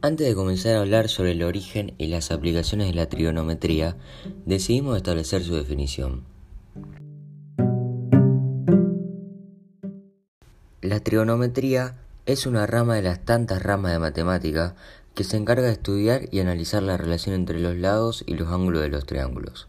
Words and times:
Antes 0.00 0.28
de 0.28 0.34
comenzar 0.36 0.76
a 0.76 0.80
hablar 0.80 1.08
sobre 1.08 1.32
el 1.32 1.42
origen 1.42 1.92
y 1.98 2.06
las 2.06 2.30
aplicaciones 2.30 2.86
de 2.86 2.94
la 2.94 3.08
trigonometría, 3.08 3.96
decidimos 4.46 4.96
establecer 4.96 5.42
su 5.42 5.56
definición. 5.56 6.22
La 10.82 11.00
trigonometría 11.00 11.96
es 12.26 12.46
una 12.46 12.64
rama 12.68 12.94
de 12.94 13.02
las 13.02 13.24
tantas 13.24 13.60
ramas 13.60 13.90
de 13.90 13.98
matemática 13.98 14.76
que 15.14 15.24
se 15.24 15.36
encarga 15.36 15.66
de 15.66 15.72
estudiar 15.72 16.28
y 16.30 16.38
analizar 16.38 16.80
la 16.80 16.96
relación 16.96 17.34
entre 17.34 17.58
los 17.58 17.76
lados 17.76 18.22
y 18.24 18.34
los 18.34 18.52
ángulos 18.52 18.82
de 18.82 18.90
los 18.90 19.04
triángulos. 19.04 19.66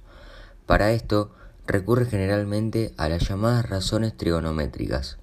Para 0.67 0.91
esto, 0.91 1.31
recurre 1.65 2.05
generalmente 2.05 2.93
a 2.97 3.09
las 3.09 3.27
llamadas 3.27 3.67
razones 3.67 4.15
trigonométricas. 4.15 5.17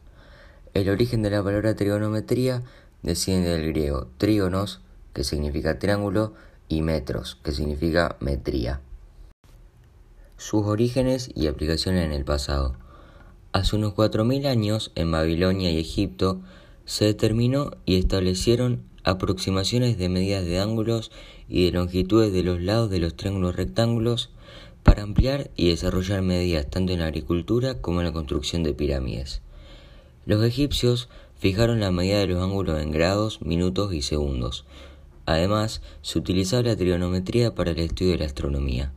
El 0.75 0.89
origen 0.89 1.23
de 1.23 1.31
la 1.31 1.45
palabra 1.45 1.77
trigonometría 1.77 2.65
desciende 3.05 3.51
del 3.51 3.69
griego 3.69 4.09
trígonos, 4.19 4.81
que 5.17 5.25
significa 5.25 5.79
triángulo, 5.79 6.35
y 6.69 6.83
metros, 6.83 7.39
que 7.43 7.51
significa 7.51 8.17
metría. 8.21 8.83
Sus 10.37 10.67
orígenes 10.67 11.31
y 11.35 11.47
aplicaciones 11.47 12.05
en 12.05 12.13
el 12.13 12.27
pasado. 12.27 12.77
Hace 13.53 13.77
unos 13.77 13.95
4.000 13.95 14.47
años, 14.47 14.93
en 14.95 15.11
Babilonia 15.11 15.71
y 15.71 15.79
Egipto, 15.79 16.43
se 16.85 17.07
determinó 17.07 17.71
y 17.87 17.97
establecieron 17.99 18.83
aproximaciones 19.05 19.97
de 19.97 20.11
medidas 20.11 20.45
de 20.45 20.61
ángulos 20.61 21.11
y 21.49 21.65
de 21.65 21.73
longitudes 21.73 22.31
de 22.35 22.43
los 22.43 22.61
lados 22.61 22.91
de 22.91 22.99
los 22.99 23.17
triángulos 23.17 23.57
rectángulos 23.57 24.29
para 24.83 25.03
ampliar 25.03 25.51
y 25.57 25.71
desarrollar 25.71 26.21
medidas 26.21 26.69
tanto 26.69 26.93
en 26.93 26.99
la 26.99 27.07
agricultura 27.07 27.81
como 27.81 28.03
en 28.03 28.07
la 28.07 28.13
construcción 28.13 28.63
de 28.63 28.75
pirámides. 28.75 29.41
Los 30.27 30.45
egipcios 30.45 31.09
fijaron 31.39 31.81
la 31.81 31.91
medida 31.91 32.19
de 32.19 32.27
los 32.27 32.43
ángulos 32.43 32.83
en 32.83 32.91
grados, 32.91 33.41
minutos 33.43 33.95
y 33.95 34.03
segundos. 34.03 34.65
Además, 35.27 35.83
se 36.03 36.19
utilizaba 36.19 36.63
la 36.63 36.77
trigonometría 36.77 37.55
para 37.55 37.73
el 37.73 37.79
estudio 37.79 38.13
de 38.13 38.19
la 38.19 38.27
astronomía. 38.27 38.93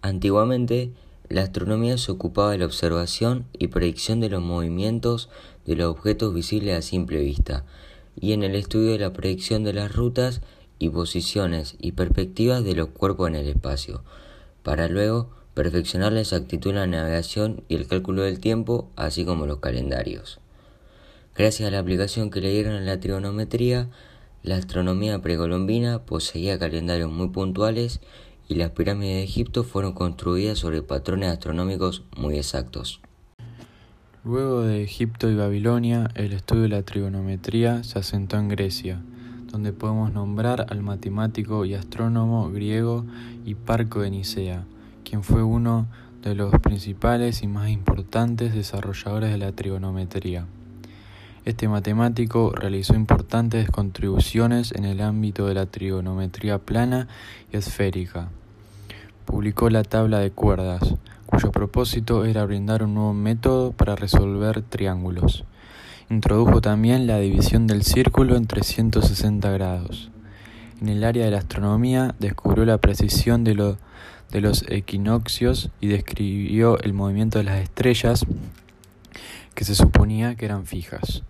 Antiguamente, 0.00 0.92
la 1.28 1.42
astronomía 1.42 1.98
se 1.98 2.12
ocupaba 2.12 2.52
de 2.52 2.58
la 2.58 2.66
observación 2.66 3.46
y 3.52 3.66
predicción 3.66 4.20
de 4.20 4.30
los 4.30 4.42
movimientos 4.42 5.28
de 5.66 5.74
los 5.74 5.88
objetos 5.88 6.32
visibles 6.32 6.78
a 6.78 6.82
simple 6.82 7.20
vista, 7.20 7.64
y 8.18 8.32
en 8.32 8.44
el 8.44 8.54
estudio 8.54 8.92
de 8.92 9.00
la 9.00 9.12
predicción 9.12 9.64
de 9.64 9.72
las 9.72 9.92
rutas 9.92 10.40
y 10.78 10.90
posiciones 10.90 11.74
y 11.80 11.92
perspectivas 11.92 12.62
de 12.62 12.76
los 12.76 12.88
cuerpos 12.90 13.28
en 13.28 13.34
el 13.34 13.48
espacio, 13.48 14.02
para 14.62 14.88
luego 14.88 15.30
perfeccionar 15.54 16.12
la 16.12 16.20
exactitud 16.20 16.70
en 16.70 16.76
la 16.76 16.86
navegación 16.86 17.64
y 17.68 17.74
el 17.74 17.88
cálculo 17.88 18.22
del 18.22 18.38
tiempo, 18.38 18.90
así 18.94 19.24
como 19.24 19.46
los 19.46 19.58
calendarios. 19.58 20.38
Gracias 21.34 21.66
a 21.66 21.70
la 21.70 21.80
aplicación 21.80 22.30
que 22.30 22.40
le 22.40 22.52
dieron 22.52 22.74
a 22.74 22.80
la 22.80 23.00
trigonometría, 23.00 23.88
la 24.46 24.56
astronomía 24.56 25.20
precolombina 25.20 25.98
poseía 26.04 26.56
calendarios 26.56 27.10
muy 27.10 27.30
puntuales 27.30 28.00
y 28.48 28.54
las 28.54 28.70
pirámides 28.70 29.16
de 29.16 29.24
Egipto 29.24 29.64
fueron 29.64 29.92
construidas 29.92 30.58
sobre 30.60 30.82
patrones 30.82 31.30
astronómicos 31.30 32.04
muy 32.16 32.38
exactos. 32.38 33.00
Luego 34.24 34.62
de 34.62 34.84
Egipto 34.84 35.28
y 35.28 35.34
Babilonia, 35.34 36.10
el 36.14 36.32
estudio 36.32 36.62
de 36.62 36.68
la 36.68 36.84
trigonometría 36.84 37.82
se 37.82 37.98
asentó 37.98 38.38
en 38.38 38.46
Grecia, 38.46 39.00
donde 39.50 39.72
podemos 39.72 40.12
nombrar 40.12 40.66
al 40.70 40.80
matemático 40.80 41.64
y 41.64 41.74
astrónomo 41.74 42.48
griego 42.52 43.04
Hiparco 43.44 44.02
de 44.02 44.10
Nicea, 44.12 44.64
quien 45.04 45.24
fue 45.24 45.42
uno 45.42 45.88
de 46.22 46.36
los 46.36 46.52
principales 46.60 47.42
y 47.42 47.48
más 47.48 47.68
importantes 47.68 48.54
desarrolladores 48.54 49.32
de 49.32 49.38
la 49.38 49.50
trigonometría. 49.50 50.46
Este 51.46 51.68
matemático 51.68 52.52
realizó 52.52 52.96
importantes 52.96 53.70
contribuciones 53.70 54.72
en 54.72 54.84
el 54.84 55.00
ámbito 55.00 55.46
de 55.46 55.54
la 55.54 55.66
trigonometría 55.66 56.58
plana 56.58 57.06
y 57.52 57.56
esférica. 57.56 58.30
Publicó 59.26 59.70
la 59.70 59.84
tabla 59.84 60.18
de 60.18 60.32
cuerdas, 60.32 60.96
cuyo 61.24 61.52
propósito 61.52 62.24
era 62.24 62.44
brindar 62.44 62.82
un 62.82 62.94
nuevo 62.94 63.14
método 63.14 63.70
para 63.70 63.94
resolver 63.94 64.62
triángulos. 64.62 65.44
Introdujo 66.10 66.60
también 66.60 67.06
la 67.06 67.20
división 67.20 67.68
del 67.68 67.84
círculo 67.84 68.34
en 68.34 68.48
360 68.48 69.48
grados. 69.52 70.10
En 70.80 70.88
el 70.88 71.04
área 71.04 71.26
de 71.26 71.30
la 71.30 71.38
astronomía 71.38 72.16
descubrió 72.18 72.64
la 72.64 72.78
precisión 72.78 73.44
de, 73.44 73.76
de 74.32 74.40
los 74.40 74.64
equinoccios 74.68 75.70
y 75.80 75.86
describió 75.86 76.76
el 76.80 76.92
movimiento 76.92 77.38
de 77.38 77.44
las 77.44 77.60
estrellas 77.60 78.26
que 79.54 79.62
se 79.62 79.76
suponía 79.76 80.34
que 80.34 80.44
eran 80.44 80.66
fijas. 80.66 81.22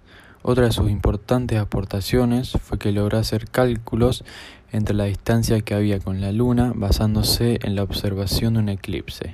Otra 0.48 0.66
de 0.66 0.70
sus 0.70 0.88
importantes 0.88 1.58
aportaciones 1.58 2.52
fue 2.62 2.78
que 2.78 2.92
logró 2.92 3.18
hacer 3.18 3.50
cálculos 3.50 4.22
entre 4.70 4.94
la 4.94 5.06
distancia 5.06 5.60
que 5.60 5.74
había 5.74 5.98
con 5.98 6.20
la 6.20 6.30
Luna 6.30 6.72
basándose 6.72 7.58
en 7.64 7.74
la 7.74 7.82
observación 7.82 8.54
de 8.54 8.60
un 8.60 8.68
eclipse. 8.68 9.32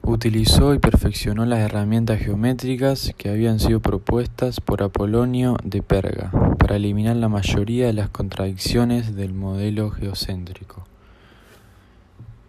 Utilizó 0.00 0.72
y 0.72 0.78
perfeccionó 0.78 1.44
las 1.44 1.58
herramientas 1.58 2.20
geométricas 2.20 3.12
que 3.18 3.28
habían 3.28 3.60
sido 3.60 3.80
propuestas 3.80 4.58
por 4.58 4.82
Apolonio 4.82 5.58
de 5.62 5.82
Perga 5.82 6.30
para 6.58 6.76
eliminar 6.76 7.16
la 7.16 7.28
mayoría 7.28 7.88
de 7.88 7.92
las 7.92 8.08
contradicciones 8.08 9.16
del 9.16 9.34
modelo 9.34 9.90
geocéntrico. 9.90 10.86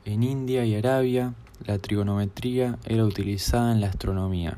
En 0.06 0.24
India 0.24 0.64
y 0.64 0.76
Arabia, 0.76 1.34
la 1.66 1.80
trigonometría 1.80 2.78
era 2.86 3.04
utilizada 3.04 3.74
en 3.74 3.82
la 3.82 3.88
astronomía. 3.88 4.56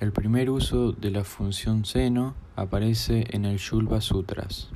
El 0.00 0.10
primer 0.10 0.50
uso 0.50 0.90
de 0.90 1.12
la 1.12 1.22
función 1.22 1.84
seno 1.84 2.34
aparece 2.56 3.28
en 3.30 3.44
el 3.44 3.58
Shulva 3.58 4.00
Sutras. 4.00 4.68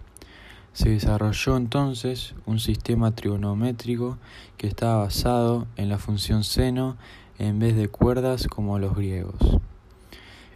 Se 0.73 0.91
desarrolló 0.91 1.57
entonces 1.57 2.37
un 2.47 2.61
sistema 2.61 3.13
trigonométrico 3.17 4.17
que 4.57 4.69
estaba 4.69 5.03
basado 5.03 5.67
en 5.75 5.89
la 5.89 5.99
función 5.99 6.45
seno 6.45 6.97
en 7.37 7.59
vez 7.59 7.75
de 7.75 7.89
cuerdas 7.89 8.47
como 8.47 8.79
los 8.79 8.95
griegos. 8.95 9.59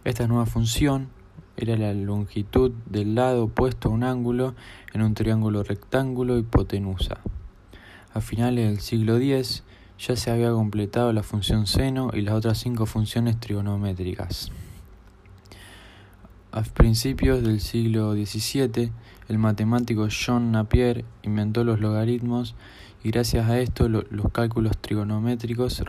Esta 0.05 0.27
nueva 0.27 0.45
función 0.45 1.09
era 1.57 1.75
la 1.75 1.93
longitud 1.93 2.71
del 2.85 3.15
lado 3.15 3.43
opuesto 3.45 3.89
a 3.89 3.91
un 3.91 4.05
ángulo 4.05 4.55
en 4.93 5.01
un 5.01 5.13
triángulo 5.13 5.63
rectángulo 5.63 6.37
hipotenusa. 6.37 7.19
A 8.13 8.21
finales 8.21 8.69
del 8.69 8.79
siglo 8.79 9.17
X 9.17 9.63
ya 9.99 10.15
se 10.15 10.31
había 10.31 10.51
completado 10.51 11.13
la 11.13 11.23
función 11.23 11.67
seno 11.67 12.11
y 12.13 12.21
las 12.21 12.35
otras 12.35 12.59
cinco 12.59 12.85
funciones 12.85 13.39
trigonométricas. 13.39 14.51
A 16.51 16.61
principios 16.61 17.43
del 17.43 17.59
siglo 17.61 18.13
XVII, 18.13 18.91
el 19.27 19.37
matemático 19.39 20.07
John 20.09 20.51
Napier 20.51 21.03
inventó 21.23 21.63
los 21.63 21.79
logaritmos 21.79 22.55
y 23.03 23.11
gracias 23.11 23.49
a 23.49 23.59
esto 23.59 23.89
los 23.89 24.31
cálculos 24.31 24.77
trigonométricos 24.77 25.83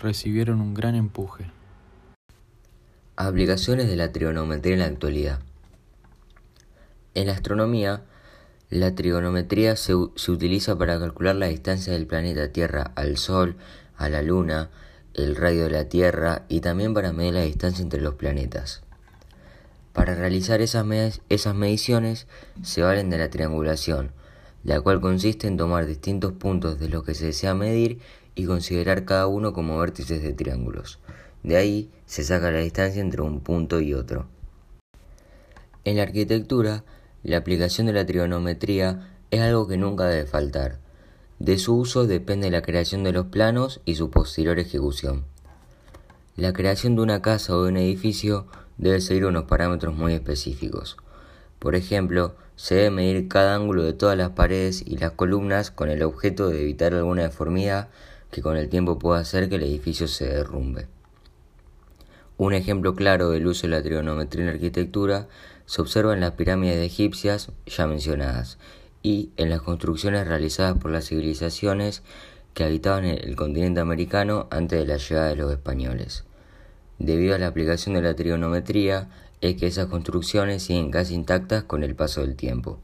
recibieron 0.00 0.60
un 0.60 0.72
gran 0.72 0.94
empuje. 0.94 1.50
Aplicaciones 3.16 3.88
de 3.88 3.96
la 3.96 4.12
trigonometría 4.12 4.74
en 4.74 4.80
la 4.80 4.86
actualidad. 4.86 5.40
En 7.14 7.26
la 7.26 7.32
astronomía, 7.32 8.02
la 8.70 8.94
trigonometría 8.94 9.76
se, 9.76 9.94
se, 10.16 10.30
utiliza 10.32 10.76
para 10.76 10.98
calcular 10.98 11.36
la 11.36 11.46
distancia 11.46 11.92
del 11.92 12.06
planeta 12.06 12.52
Tierra 12.52 12.92
al 12.96 13.16
Sol, 13.16 13.56
a 13.96 14.08
la 14.08 14.22
Luna, 14.22 14.70
el 15.14 15.36
radio 15.36 15.64
de 15.64 15.70
la 15.70 15.88
Tierra 15.88 16.44
y 16.48 16.60
también 16.60 16.94
para 16.94 17.12
medir 17.12 17.34
la 17.34 17.42
distancia 17.42 17.82
entre 17.82 18.00
los 18.00 18.14
planetas. 18.14 18.82
Para 19.92 20.16
realizar 20.16 20.60
esas, 20.60 21.20
esas 21.28 21.54
mediciones 21.54 22.26
se 22.62 22.82
valen 22.82 23.10
de 23.10 23.18
la 23.18 23.30
triangulación, 23.30 24.10
la 24.64 24.80
cual 24.80 25.00
consiste 25.00 25.46
en 25.46 25.56
tomar 25.56 25.86
distintos 25.86 26.32
puntos 26.32 26.80
de 26.80 26.88
los 26.88 27.04
que 27.04 27.14
se 27.14 27.26
desea 27.26 27.54
medir 27.54 28.00
y 28.34 28.46
considerar 28.46 29.04
cada 29.04 29.28
uno 29.28 29.52
como 29.52 29.78
vértices 29.78 30.22
de 30.22 30.32
triángulos. 30.32 30.98
De 31.44 31.56
ahí 31.56 31.90
se 32.06 32.24
saca 32.24 32.50
la 32.50 32.58
distancia 32.58 33.00
entre 33.00 33.20
un 33.20 33.40
punto 33.40 33.80
y 33.80 33.94
otro. 33.94 34.26
En 35.84 35.98
la 35.98 36.02
arquitectura, 36.02 36.82
la 37.24 37.38
aplicación 37.38 37.86
de 37.86 37.94
la 37.94 38.06
trigonometría 38.06 39.10
es 39.30 39.40
algo 39.40 39.66
que 39.66 39.78
nunca 39.78 40.04
debe 40.04 40.26
faltar. 40.26 40.78
De 41.38 41.58
su 41.58 41.76
uso 41.76 42.06
depende 42.06 42.50
la 42.50 42.62
creación 42.62 43.02
de 43.02 43.12
los 43.12 43.26
planos 43.26 43.80
y 43.84 43.96
su 43.96 44.10
posterior 44.10 44.58
ejecución. 44.58 45.24
La 46.36 46.52
creación 46.52 46.96
de 46.96 47.02
una 47.02 47.22
casa 47.22 47.56
o 47.56 47.64
de 47.64 47.70
un 47.70 47.76
edificio 47.78 48.46
debe 48.76 49.00
seguir 49.00 49.24
unos 49.24 49.44
parámetros 49.44 49.94
muy 49.94 50.12
específicos. 50.12 50.96
Por 51.58 51.74
ejemplo, 51.74 52.36
se 52.56 52.74
debe 52.74 52.90
medir 52.90 53.28
cada 53.28 53.54
ángulo 53.54 53.84
de 53.84 53.94
todas 53.94 54.18
las 54.18 54.30
paredes 54.30 54.82
y 54.86 54.98
las 54.98 55.12
columnas 55.12 55.70
con 55.70 55.88
el 55.88 56.02
objeto 56.02 56.50
de 56.50 56.60
evitar 56.60 56.92
alguna 56.92 57.22
deformidad 57.22 57.88
que 58.30 58.42
con 58.42 58.56
el 58.56 58.68
tiempo 58.68 58.98
pueda 58.98 59.20
hacer 59.20 59.48
que 59.48 59.56
el 59.56 59.62
edificio 59.62 60.08
se 60.08 60.26
derrumbe. 60.26 60.88
Un 62.36 62.52
ejemplo 62.52 62.94
claro 62.94 63.30
del 63.30 63.46
uso 63.46 63.62
de 63.62 63.76
la 63.76 63.82
trigonometría 63.82 64.44
en 64.44 64.50
arquitectura 64.50 65.28
se 65.66 65.80
observa 65.80 66.14
en 66.14 66.20
las 66.20 66.32
pirámides 66.32 66.84
egipcias 66.84 67.52
ya 67.66 67.86
mencionadas 67.86 68.58
y 69.02 69.30
en 69.36 69.50
las 69.50 69.62
construcciones 69.62 70.26
realizadas 70.26 70.78
por 70.78 70.90
las 70.90 71.08
civilizaciones 71.08 72.02
que 72.54 72.64
habitaban 72.64 73.04
el 73.04 73.36
continente 73.36 73.80
americano 73.80 74.46
antes 74.50 74.78
de 74.78 74.86
la 74.86 74.96
llegada 74.96 75.28
de 75.28 75.36
los 75.36 75.52
españoles. 75.52 76.24
Debido 76.98 77.34
a 77.34 77.38
la 77.38 77.48
aplicación 77.48 77.94
de 77.96 78.02
la 78.02 78.14
trigonometría, 78.14 79.08
es 79.40 79.56
que 79.56 79.66
esas 79.66 79.86
construcciones 79.86 80.62
siguen 80.62 80.90
casi 80.90 81.14
intactas 81.14 81.64
con 81.64 81.82
el 81.82 81.94
paso 81.94 82.22
del 82.22 82.36
tiempo. 82.36 82.78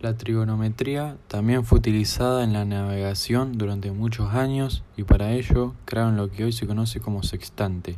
La 0.00 0.16
trigonometría 0.16 1.16
también 1.26 1.64
fue 1.64 1.78
utilizada 1.78 2.44
en 2.44 2.52
la 2.52 2.64
navegación 2.64 3.58
durante 3.58 3.90
muchos 3.90 4.32
años 4.34 4.84
y 4.96 5.04
para 5.04 5.32
ello 5.32 5.74
crearon 5.86 6.16
lo 6.16 6.30
que 6.30 6.44
hoy 6.44 6.52
se 6.52 6.66
conoce 6.66 7.00
como 7.00 7.22
sextante, 7.22 7.96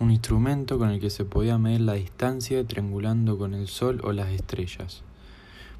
un 0.00 0.10
instrumento 0.10 0.78
con 0.78 0.88
el 0.88 0.98
que 0.98 1.10
se 1.10 1.26
podía 1.26 1.58
medir 1.58 1.82
la 1.82 1.92
distancia 1.92 2.66
triangulando 2.66 3.36
con 3.36 3.52
el 3.52 3.68
Sol 3.68 4.00
o 4.02 4.12
las 4.12 4.30
estrellas. 4.30 5.02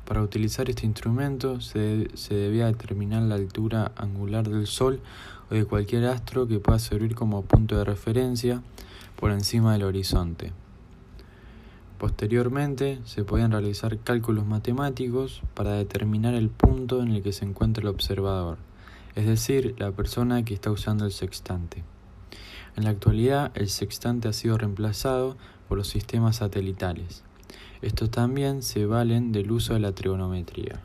Para 0.04 0.22
utilizar 0.22 0.68
este 0.68 0.84
instrumento 0.84 1.62
se, 1.62 2.08
se, 2.14 2.34
debía 2.34 2.66
determinar 2.66 3.22
la 3.22 3.36
altura 3.36 3.92
angular 3.96 4.46
del 4.46 4.66
Sol 4.66 5.00
o 5.50 5.54
de 5.54 5.64
cualquier 5.64 6.04
astro 6.04 6.46
que 6.46 6.58
pueda 6.58 6.78
servir 6.78 7.14
como 7.14 7.42
punto 7.42 7.78
de 7.78 7.84
referencia 7.84 8.62
por 9.16 9.30
encima 9.30 9.72
del 9.72 9.84
horizonte. 9.84 10.52
Posteriormente, 11.98 12.98
se 13.04 13.24
podían 13.24 13.52
realizar 13.52 13.98
cálculos 13.98 14.46
matemáticos 14.46 15.42
para 15.54 15.72
determinar 15.72 16.34
el 16.34 16.50
punto 16.50 17.02
en 17.02 17.12
el 17.12 17.22
que 17.22 17.32
se 17.32 17.46
encuentra 17.46 17.82
el 17.82 17.88
observador, 17.88 18.58
es 19.14 19.26
decir, 19.26 19.74
la 19.78 19.92
persona 19.92 20.44
que 20.44 20.52
está 20.52 20.70
usando 20.70 21.06
el 21.06 21.12
sextante. 21.12 21.84
En 22.76 22.84
la 22.84 22.90
actualidad, 22.90 23.52
el 23.54 23.68
sextante 23.68 24.28
ha 24.28 24.32
sido 24.32 24.58
reemplazado 24.58 25.36
por 25.68 25.78
los 25.78 25.88
sistemas 25.88 26.36
satelitales. 26.36 27.22
Estos 27.82 28.10
también 28.10 28.62
se 28.62 28.86
valen 28.86 29.32
del 29.32 29.50
uso 29.50 29.74
de 29.74 29.80
la 29.80 29.92
trigonometría. 29.92 30.80